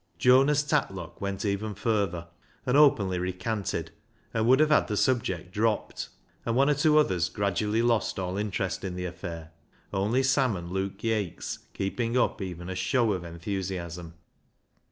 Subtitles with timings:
[0.17, 2.27] Jonas Tatlock went even further,
[2.65, 3.91] and openly recanted,
[4.33, 6.09] and would have had the subject dropped;
[6.43, 9.51] and one or two others gradually lost all interest in the affair,
[9.93, 14.15] only Sam and Luke Yates keeping up even a show of enthusiasm.